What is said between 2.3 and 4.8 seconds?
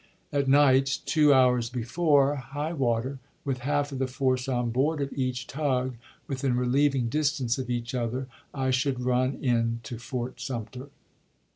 high water, with half the force on